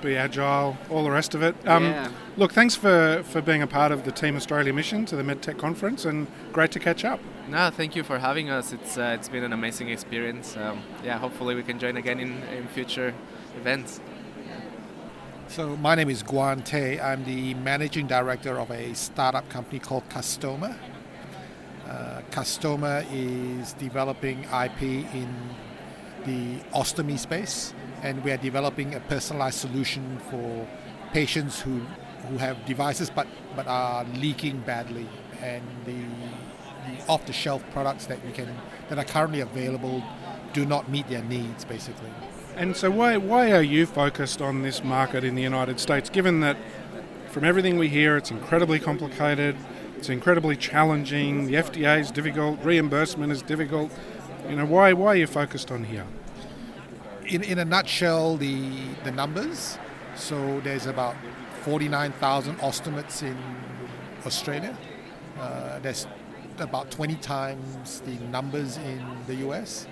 [0.00, 1.54] be agile, all the rest of it.
[1.66, 2.10] Um, yeah.
[2.36, 5.58] Look, thanks for, for being a part of the Team Australia mission to the MedTech
[5.58, 7.20] conference and great to catch up.
[7.48, 8.72] No, thank you for having us.
[8.72, 10.56] It's, uh, it's been an amazing experience.
[10.56, 13.14] Um, yeah, hopefully we can join again in, in future
[13.56, 14.00] events.
[15.48, 17.00] So, my name is Guan Tay.
[17.00, 20.76] I'm the managing director of a startup company called Customa.
[21.88, 25.28] Uh, Customa is developing IP in
[26.24, 30.66] the ostomy space and we are developing a personalized solution for
[31.12, 31.80] patients who
[32.28, 35.06] who have devices but but are leaking badly.
[35.42, 35.94] And the,
[36.86, 38.54] the off-the-shelf products that we can
[38.88, 40.02] that are currently available
[40.52, 42.10] do not meet their needs basically.
[42.56, 46.40] And so why why are you focused on this market in the United States given
[46.40, 46.56] that
[47.30, 49.56] from everything we hear it's incredibly complicated
[49.96, 53.90] it's incredibly challenging the FDA is difficult reimbursement is difficult?
[54.48, 56.06] You know why why are you focused on here
[57.30, 59.78] in, in a nutshell, the, the numbers.
[60.16, 61.14] So there's about
[61.62, 63.36] 49,000 ostomates in
[64.26, 64.76] Australia.
[65.38, 66.06] Uh, there's
[66.58, 69.86] about 20 times the numbers in the US.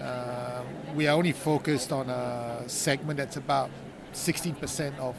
[0.00, 0.62] Uh,
[0.94, 3.70] we are only focused on a segment that's about
[4.14, 5.14] 16% of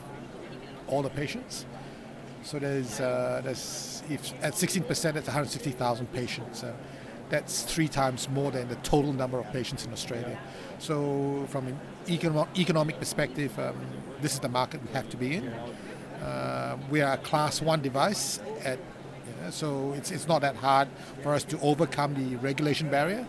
[0.87, 1.65] all the patients.
[2.41, 6.65] So there's, uh, there's if at 16%, that's 160,000 patients.
[7.29, 10.37] That's three times more than the total number of patients in Australia.
[10.83, 11.79] So, from an
[12.57, 13.73] economic perspective, um,
[14.21, 15.47] this is the market we have to be in.
[16.21, 18.79] Uh, we are a class one device, at,
[19.25, 20.89] you know, so it's, it's not that hard
[21.21, 23.25] for us to overcome the regulation barrier.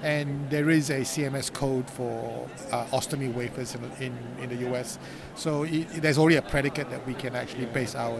[0.00, 4.98] And there is a CMS code for uh, ostomy wafers in, in, in the US.
[5.34, 8.18] So it, there's already a predicate that we can actually base our,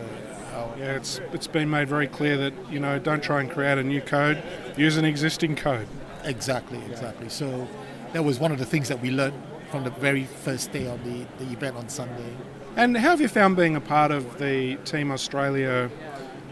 [0.53, 0.79] our.
[0.79, 3.83] Yeah, it's, it's been made very clear that, you know, don't try and create a
[3.83, 4.43] new code,
[4.77, 5.89] use an existing code.
[6.25, 7.31] Exactly, exactly.
[7.31, 7.67] So
[8.15, 11.03] that was one of the things that we learned from the very first day of
[11.03, 12.33] the, the event on Sunday.
[12.77, 15.91] And how have you found being a part of the Team Australia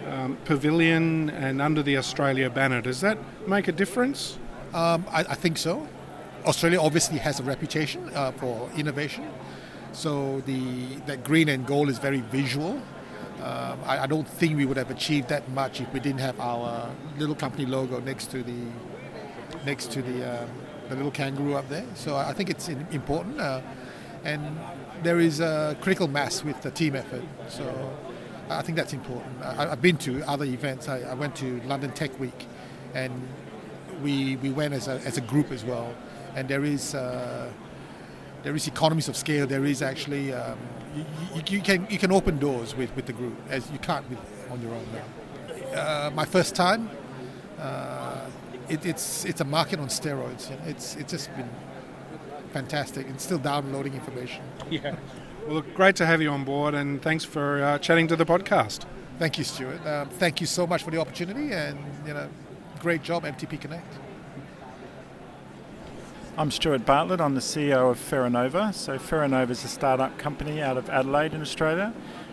[0.09, 2.81] um, pavilion and under the Australia banner?
[2.81, 4.39] Does that make a difference?
[4.75, 5.87] Um, I, I, think so.
[6.47, 9.31] Australia obviously has a reputation uh, for innovation,
[9.93, 12.83] so the that green and gold is very visual.
[13.41, 16.41] Um, I, I, don't think we would have achieved that much if we didn't have
[16.41, 18.65] our little company logo next to the
[19.65, 20.49] next to the um,
[20.89, 21.87] the little kangaroo up there.
[21.95, 23.61] So I think it's important, uh,
[24.25, 24.59] and
[25.03, 27.23] there is a critical mass with the team effort.
[27.49, 27.65] So
[28.51, 29.43] I think that's important.
[29.43, 30.89] I, have been to other events.
[30.89, 32.47] I, I, went to London Tech Week,
[32.95, 33.13] and
[34.03, 35.95] we we went as a as a group as well.
[36.35, 37.51] And there is uh,
[38.43, 39.47] there is economies of scale.
[39.47, 40.59] There is actually um,
[40.95, 44.09] you, you, you, can you can open doors with, with the group as you can't
[44.11, 44.19] with,
[44.51, 44.87] on your own.
[45.75, 46.91] Uh, my first time.
[47.59, 48.27] Uh,
[48.69, 50.51] it, it's it's a market on steroids.
[50.67, 51.49] It's it's just been
[52.53, 53.07] fantastic.
[53.09, 54.43] It's still downloading information.
[54.71, 54.97] Yeah.
[55.47, 58.25] Well, look, great to have you on board, and thanks for uh, chatting to the
[58.25, 58.85] podcast.
[59.19, 59.85] Thank you, Stuart.
[59.85, 62.29] Um, thank you so much for the opportunity, and you know,
[62.79, 63.93] great job, MTP Connect.
[66.39, 67.21] I'm Stewart Bartlett.
[67.21, 68.73] I'm the CEO of Ferranova.
[68.73, 71.93] So Ferranova is a startup company out of Adelaide in Australia.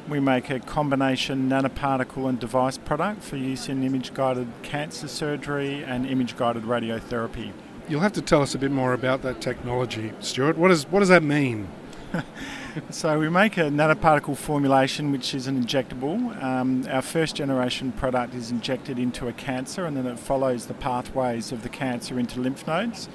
[0.09, 5.83] We make a combination nanoparticle and device product for use in image guided cancer surgery
[5.83, 7.51] and image guided radiotherapy.
[7.87, 10.57] You'll have to tell us a bit more about that technology, Stewart.
[10.57, 11.67] What, is, what does that mean?
[12.89, 16.41] so we make a nanoparticle formulation which is an injectable.
[16.41, 20.73] Um, our first generation product is injected into a cancer and then it follows the
[20.73, 23.09] pathways of the cancer into lymph nodes.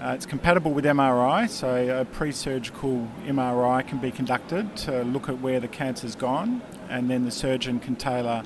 [0.00, 5.28] Uh, it's compatible with MRI, so a pre surgical MRI can be conducted to look
[5.28, 8.42] at where the cancer's gone, and then the surgeon can tailor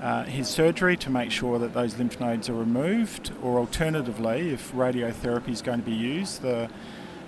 [0.00, 4.72] uh, his surgery to make sure that those lymph nodes are removed, or alternatively, if
[4.72, 6.68] radiotherapy is going to be used, the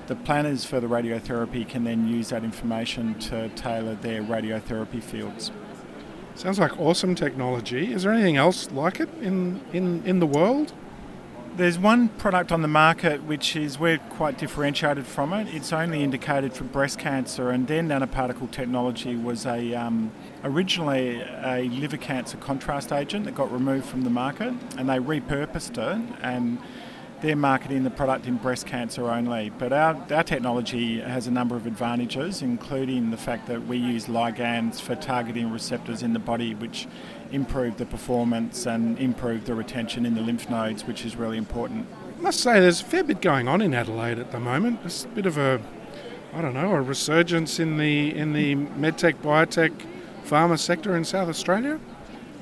[0.06, 5.52] the planners for the radiotherapy can then use that information to tailor their radiotherapy fields.
[6.34, 7.92] Sounds like awesome technology.
[7.92, 10.72] Is there anything else like it in, in, in the world?
[11.56, 15.52] There's one product on the market which is we're quite differentiated from it.
[15.52, 20.12] It's only indicated for breast cancer, and their nanoparticle technology was a um,
[20.44, 25.76] originally a liver cancer contrast agent that got removed from the market, and they repurposed
[25.76, 26.58] it and
[27.20, 29.50] they're marketing the product in breast cancer only.
[29.50, 34.06] But our, our technology has a number of advantages, including the fact that we use
[34.06, 36.86] ligands for targeting receptors in the body, which
[37.32, 41.86] improve the performance and improve the retention in the lymph nodes, which is really important.
[42.18, 44.80] I must say, there's a fair bit going on in Adelaide at the moment.
[44.84, 45.60] It's a bit of a,
[46.34, 49.72] I don't know, a resurgence in the in the medtech, biotech,
[50.24, 51.80] pharma sector in South Australia.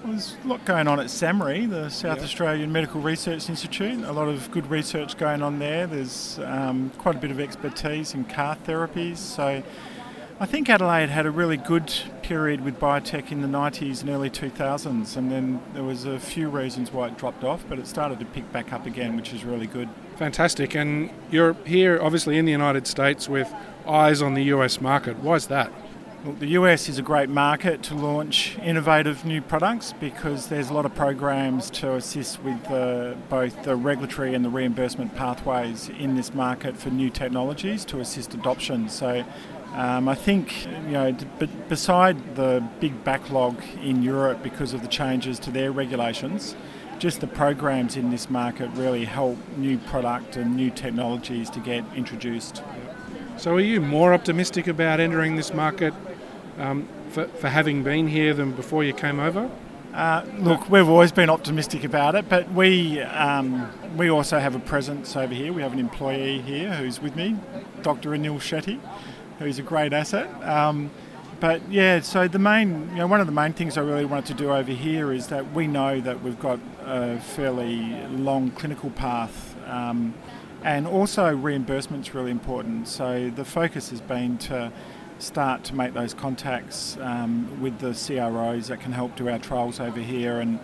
[0.02, 2.24] Well, there's a lot going on at SAHMRI, the South yeah.
[2.24, 4.04] Australian Medical Research Institute.
[4.04, 5.86] A lot of good research going on there.
[5.86, 9.16] There's um, quite a bit of expertise in CAR therapies.
[9.16, 9.62] So
[10.40, 11.92] I think Adelaide had a really good
[12.28, 16.50] period with biotech in the 90s and early 2000s, and then there was a few
[16.50, 19.44] reasons why it dropped off, but it started to pick back up again, which is
[19.44, 19.88] really good.
[20.16, 20.74] Fantastic.
[20.74, 23.50] And you're here, obviously, in the United States with
[23.86, 25.16] eyes on the US market.
[25.20, 25.72] Why is that?
[26.22, 30.74] Well, the US is a great market to launch innovative new products because there's a
[30.74, 36.16] lot of programs to assist with uh, both the regulatory and the reimbursement pathways in
[36.16, 38.90] this market for new technologies to assist adoption.
[38.90, 39.24] So
[39.74, 44.88] um, I think, you know, but beside the big backlog in Europe because of the
[44.88, 46.56] changes to their regulations,
[46.98, 51.84] just the programs in this market really help new product and new technologies to get
[51.94, 52.62] introduced.
[53.36, 55.94] So, are you more optimistic about entering this market
[56.58, 59.48] um, for, for having been here than before you came over?
[59.94, 64.58] Uh, look, we've always been optimistic about it, but we um, we also have a
[64.58, 65.52] presence over here.
[65.52, 67.36] We have an employee here who's with me,
[67.82, 68.10] Dr.
[68.10, 68.80] Anil Shetty,
[69.38, 70.28] who's a great asset.
[70.42, 70.90] Um,
[71.40, 74.26] but yeah, so the main, you know, one of the main things I really wanted
[74.26, 78.90] to do over here is that we know that we've got a fairly long clinical
[78.90, 79.56] path.
[79.66, 80.14] Um,
[80.64, 82.88] and also reimbursement's really important.
[82.88, 84.72] So the focus has been to
[85.18, 89.80] start to make those contacts um, with the CROs that can help do our trials
[89.80, 90.58] over here and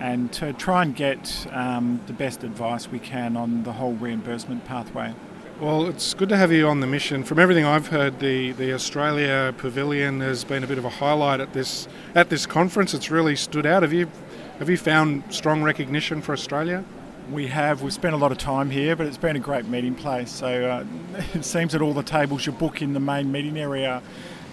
[0.00, 4.64] and to try and get um, the best advice we can on the whole reimbursement
[4.64, 5.14] pathway.
[5.60, 7.22] Well, it's good to have you on the mission.
[7.22, 11.38] From everything I've heard, the, the Australia Pavilion has been a bit of a highlight
[11.38, 11.86] at this
[12.16, 12.92] at this conference.
[12.92, 13.84] It's really stood out.
[13.84, 14.10] Have you
[14.58, 16.84] have you found strong recognition for Australia?
[17.30, 17.82] We have.
[17.82, 20.32] We've spent a lot of time here, but it's been a great meeting place.
[20.32, 20.84] So uh,
[21.34, 24.02] it seems that all the tables you book in the main meeting area,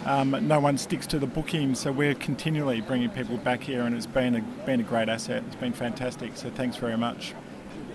[0.06, 1.74] um, no one sticks to the booking.
[1.74, 5.42] So we're continually bringing people back here, and it's been a been a great asset.
[5.48, 6.38] It's been fantastic.
[6.38, 7.34] So thanks very much.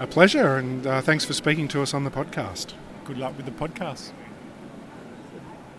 [0.01, 2.75] A pleasure, and uh, thanks for speaking to us on the podcast.
[3.07, 4.11] Good luck with the podcast.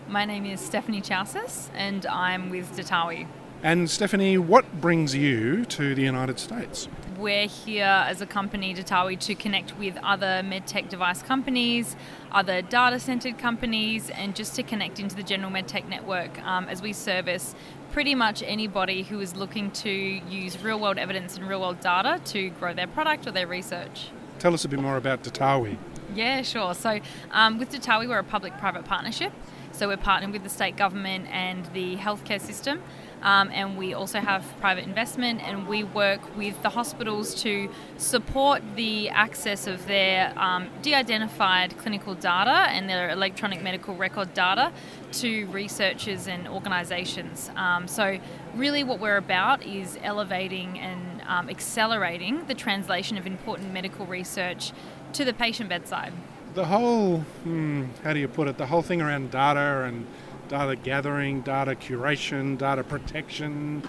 [0.08, 3.26] My name is Stephanie Chausis, and I'm with Datarwe.
[3.62, 6.88] And Stephanie, what brings you to the United States?
[7.18, 11.96] We're here as a company, Datarwe, to connect with other medtech device companies,
[12.32, 16.80] other data centered companies, and just to connect into the general medtech network um, as
[16.80, 17.54] we service
[17.92, 22.22] pretty much anybody who is looking to use real world evidence and real world data
[22.24, 24.08] to grow their product or their research.
[24.38, 25.76] Tell us a bit more about Datarwe.
[26.14, 26.74] Yeah, sure.
[26.74, 27.00] So,
[27.32, 29.32] um, with Datarwe, we're a public private partnership.
[29.72, 32.82] So, we're partnering with the state government and the healthcare system.
[33.20, 38.62] Um, and we also have private investment, and we work with the hospitals to support
[38.76, 44.72] the access of their um, de identified clinical data and their electronic medical record data
[45.12, 47.50] to researchers and organisations.
[47.56, 48.18] Um, so,
[48.54, 54.72] really, what we're about is elevating and um, accelerating the translation of important medical research
[55.18, 56.12] to the patient bedside.
[56.54, 60.06] The whole, hmm, how do you put it, the whole thing around data and
[60.48, 63.82] data gathering, data curation, data protection.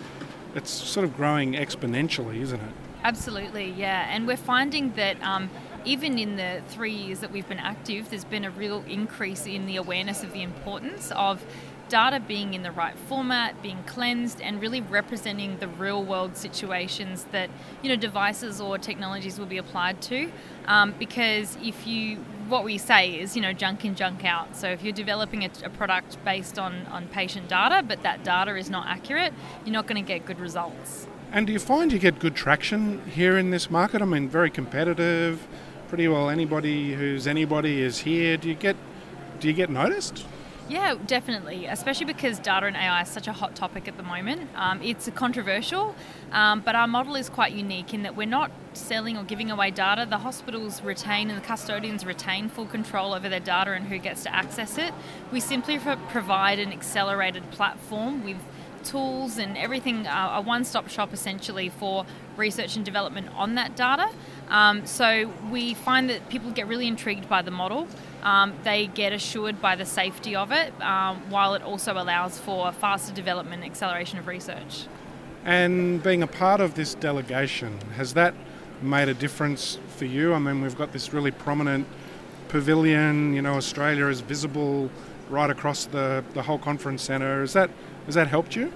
[0.55, 2.73] It's sort of growing exponentially, isn't it?
[3.03, 4.07] Absolutely, yeah.
[4.09, 5.51] And we're finding that um,
[5.85, 9.67] even in the three years that we've been active, there's been a real increase in
[9.67, 11.45] the awareness of the importance of
[11.89, 17.25] data being in the right format, being cleansed, and really representing the real world situations
[17.31, 17.49] that
[17.81, 20.31] you know devices or technologies will be applied to.
[20.67, 22.17] Um, because if you,
[22.47, 24.55] what we say is you know junk in, junk out.
[24.55, 28.55] So if you're developing a, a product based on on patient data, but that data
[28.55, 29.33] is not accurate,
[29.65, 31.07] you're not going to get good results.
[31.31, 34.01] And do you find you get good traction here in this market?
[34.01, 35.47] I mean, very competitive.
[35.87, 38.37] Pretty well anybody who's anybody is here.
[38.37, 38.75] Do you get
[39.39, 40.25] do you get noticed?
[40.69, 44.47] Yeah, definitely, especially because data and AI is such a hot topic at the moment.
[44.53, 45.95] Um, it's controversial,
[46.31, 49.71] um, but our model is quite unique in that we're not selling or giving away
[49.71, 50.05] data.
[50.07, 54.21] The hospitals retain and the custodians retain full control over their data and who gets
[54.23, 54.93] to access it.
[55.31, 58.37] We simply provide an accelerated platform with
[58.83, 62.05] tools and everything, uh, a one stop shop essentially for
[62.37, 64.09] research and development on that data.
[64.49, 67.87] Um, so we find that people get really intrigued by the model.
[68.23, 72.71] Um, they get assured by the safety of it, um, while it also allows for
[72.71, 74.85] faster development acceleration of research.
[75.45, 78.33] And being a part of this delegation, has that
[78.81, 80.33] made a difference for you?
[80.33, 81.87] I mean, we've got this really prominent
[82.49, 84.89] pavilion, you know, Australia is visible
[85.29, 87.41] right across the, the whole conference centre.
[87.41, 87.69] Has that,
[88.05, 88.71] has that helped you?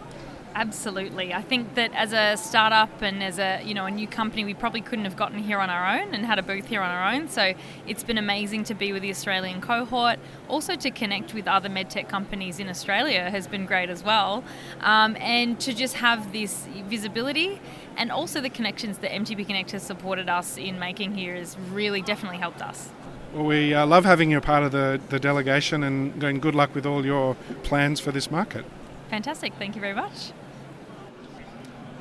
[0.55, 1.33] Absolutely.
[1.33, 4.53] I think that as a startup and as a you know a new company, we
[4.53, 7.11] probably couldn't have gotten here on our own and had a booth here on our
[7.11, 7.27] own.
[7.27, 7.53] So
[7.87, 10.19] it's been amazing to be with the Australian cohort.
[10.47, 14.43] Also to connect with other medtech companies in Australia has been great as well,
[14.81, 17.59] um, and to just have this visibility
[17.97, 22.01] and also the connections that MTP Connect has supported us in making here has really
[22.01, 22.89] definitely helped us.
[23.33, 26.53] Well, we uh, love having you a part of the, the delegation and going good
[26.53, 28.65] luck with all your plans for this market.
[29.13, 29.53] Fantastic.
[29.59, 30.31] Thank you very much.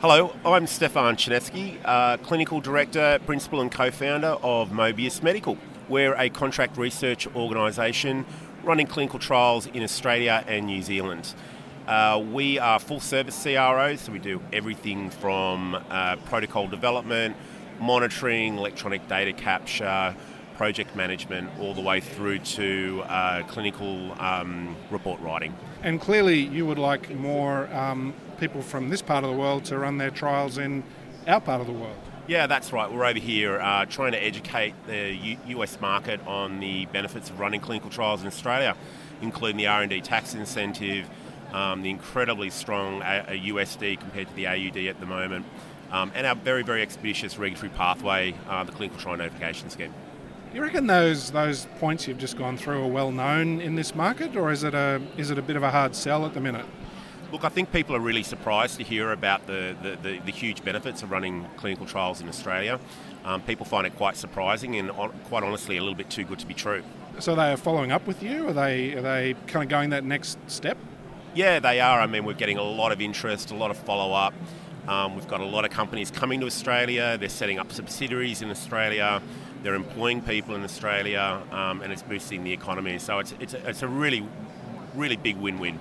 [0.00, 5.58] Hello, I'm Stefan Czyniewski, uh, Clinical Director, Principal and Co-Founder of Mobius Medical.
[5.90, 8.24] We're a contract research organisation
[8.64, 11.34] running clinical trials in Australia and New Zealand.
[11.86, 17.36] Uh, we are full service CROs, so we do everything from uh, protocol development,
[17.78, 20.16] monitoring, electronic data capture,
[20.56, 25.54] project management, all the way through to uh, clinical um, report writing.
[25.82, 29.78] And clearly, you would like more um, people from this part of the world to
[29.78, 30.84] run their trials in
[31.26, 31.96] our part of the world.
[32.28, 32.90] Yeah, that's right.
[32.90, 37.40] We're over here uh, trying to educate the U- US market on the benefits of
[37.40, 38.76] running clinical trials in Australia,
[39.22, 41.08] including the R&D tax incentive,
[41.52, 45.46] um, the incredibly strong a- a USD compared to the AUD at the moment,
[45.90, 49.92] um, and our very, very expeditious regulatory pathway, uh, the clinical trial notification scheme.
[50.54, 54.36] You reckon those those points you've just gone through are well known in this market,
[54.36, 56.66] or is it a is it a bit of a hard sell at the minute?
[57.32, 60.62] Look, I think people are really surprised to hear about the, the, the, the huge
[60.62, 62.78] benefits of running clinical trials in Australia.
[63.24, 66.46] Um, people find it quite surprising and, quite honestly, a little bit too good to
[66.46, 66.82] be true.
[67.20, 68.48] So they are following up with you?
[68.48, 70.76] Are they are they kind of going that next step?
[71.34, 71.98] Yeah, they are.
[71.98, 74.34] I mean, we're getting a lot of interest, a lot of follow up.
[74.86, 77.16] Um, we've got a lot of companies coming to Australia.
[77.16, 79.22] They're setting up subsidiaries in Australia.
[79.62, 82.98] They're employing people in Australia, um, and it's boosting the economy.
[82.98, 84.26] So it's it's a, it's a really,
[84.94, 85.78] really big win-win.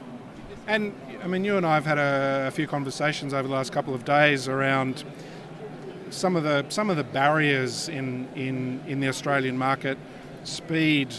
[0.67, 3.71] And I mean, you and I have had a, a few conversations over the last
[3.71, 5.03] couple of days around
[6.11, 9.97] some of the some of the barriers in in, in the Australian market,
[10.43, 11.13] speed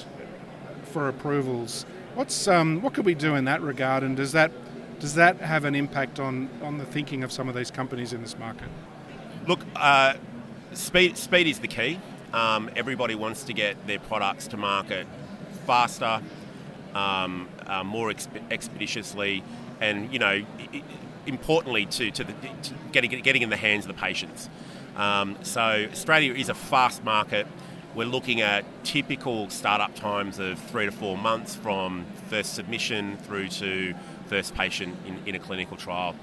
[0.85, 1.85] for approvals.
[2.15, 4.53] What's um, what could we do in that regard, and does that
[5.01, 8.23] does that have an impact on, on the thinking of some of these companies in
[8.23, 8.69] this market?
[9.49, 10.15] Look, uh,
[10.75, 11.99] speed speed is the key.
[12.33, 15.07] Um, everybody wants to get their products to market
[15.67, 16.21] faster,
[16.95, 19.43] um, uh, more exp- expeditiously,
[19.81, 20.45] and you know,
[21.27, 24.49] importantly to, to, the, to getting getting in the hands of the patients.
[24.97, 27.47] Um, so Australia is a fast market.
[27.95, 33.49] We're looking at typical startup times of three to four months from first submission through
[33.49, 33.95] to
[34.27, 36.15] first patient in, in a clinical trial.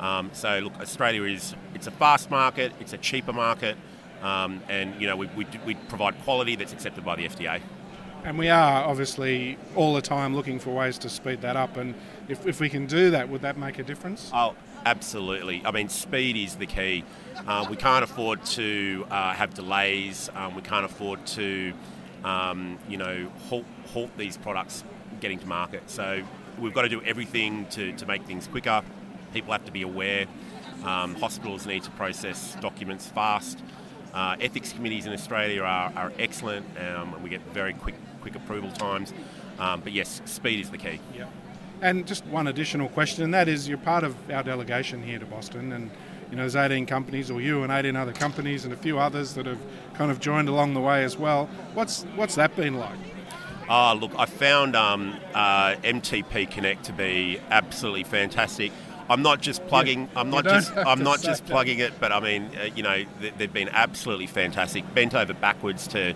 [0.00, 3.76] Um, so look, Australia is it's a fast market, it's a cheaper market,
[4.22, 7.60] um, and you know we, we, we provide quality that's accepted by the FDA.
[8.24, 11.76] And we are obviously all the time looking for ways to speed that up.
[11.76, 11.94] And
[12.28, 14.30] if, if we can do that, would that make a difference?
[14.34, 14.54] Oh,
[14.84, 15.62] absolutely.
[15.64, 17.04] I mean, speed is the key.
[17.46, 20.28] Uh, we can't afford to uh, have delays.
[20.34, 21.72] Um, we can't afford to,
[22.24, 24.82] um, you know, halt, halt these products
[25.20, 25.88] getting to market.
[25.88, 26.22] So
[26.58, 28.82] we've got to do everything to, to make things quicker.
[29.32, 30.26] People have to be aware.
[30.84, 33.60] Um, hospitals need to process documents fast.
[34.14, 38.34] Uh, ethics committees in Australia are, are excellent, um, and we get very quick quick
[38.34, 39.12] approval times.
[39.58, 41.00] Um, but yes, speed is the key.
[41.16, 41.26] Yeah.
[41.80, 45.26] And just one additional question, and that is you're part of our delegation here to
[45.26, 45.90] Boston, and
[46.30, 49.34] you know there's 18 companies, or you and 18 other companies, and a few others
[49.34, 49.60] that have
[49.94, 51.46] kind of joined along the way as well.
[51.74, 52.98] What's what's that been like?
[53.70, 58.72] Oh, look, I found um, uh, MTP Connect to be absolutely fantastic.
[59.10, 60.08] I'm not just plugging.
[60.14, 60.76] I'm not just.
[60.76, 61.50] I'm not just that.
[61.50, 64.94] plugging it, but I mean, uh, you know, th- they've been absolutely fantastic.
[64.94, 66.14] Bent over backwards to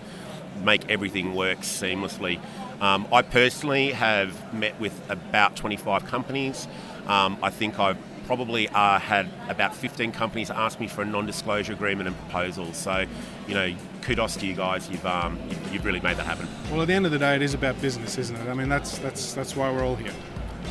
[0.62, 2.38] make everything work seamlessly.
[2.80, 6.66] Um, I personally have met with about 25 companies.
[7.06, 11.72] Um, I think I've probably uh, had about 15 companies ask me for a non-disclosure
[11.72, 12.76] agreement and proposals.
[12.76, 13.04] So,
[13.46, 14.88] you know, kudos to you guys.
[14.90, 16.48] You've um, you've, you've really made that happen.
[16.70, 18.48] Well, at the end of the day, it is about business, isn't it?
[18.48, 20.12] I mean, that's that's that's why we're all here.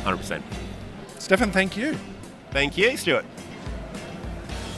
[0.04, 0.42] 100%.
[1.18, 1.96] Stefan, thank you.
[2.52, 3.24] Thank you, Stuart.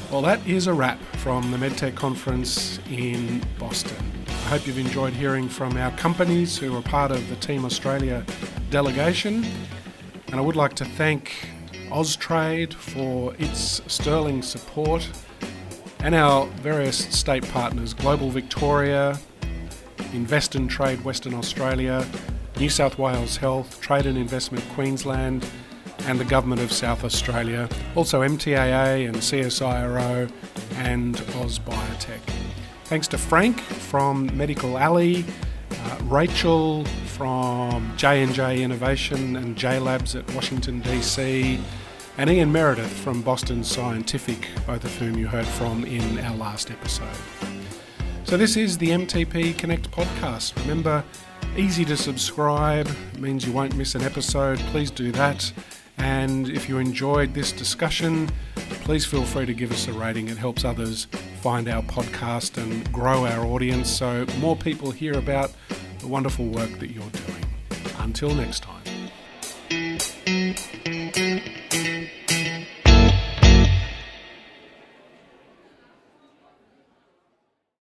[0.09, 3.97] Well, that is a wrap from the MedTech conference in Boston.
[4.29, 8.25] I hope you've enjoyed hearing from our companies who are part of the Team Australia
[8.71, 9.45] delegation.
[10.29, 11.49] And I would like to thank
[11.89, 15.11] Austrade for its sterling support
[15.99, 19.19] and our various state partners Global Victoria,
[20.13, 22.07] Invest and Trade Western Australia,
[22.57, 25.45] New South Wales Health, Trade and Investment Queensland,
[26.07, 30.31] and the Government of South Australia, also MTAA and CSIRO
[30.77, 32.21] and AusBiotech.
[32.85, 35.25] Thanks to Frank from Medical Alley,
[35.71, 41.61] uh, Rachel from J&J Innovation and JLABS at Washington DC,
[42.19, 46.71] and Ian Meredith from Boston Scientific, both of whom you heard from in our last
[46.71, 47.09] episode.
[48.25, 50.57] So this is the MTP Connect podcast.
[50.63, 51.05] Remember,
[51.57, 54.59] easy to subscribe, it means you won't miss an episode.
[54.71, 55.53] Please do that.
[55.99, 58.29] And if you enjoyed this discussion,
[58.83, 60.29] please feel free to give us a rating.
[60.29, 61.07] It helps others
[61.41, 65.53] find our podcast and grow our audience so more people hear about
[65.99, 67.45] the wonderful work that you're doing.
[67.99, 68.83] Until next time.